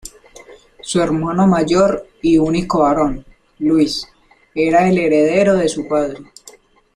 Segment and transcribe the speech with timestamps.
[0.81, 3.23] Su hermano mayor y único varón,
[3.59, 4.07] Luis,
[4.55, 6.17] era el heredero de su padre.